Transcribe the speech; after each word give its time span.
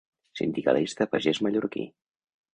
Sindicalista 0.39 1.07
pagès 1.13 1.43
mallorquí. 1.49 1.87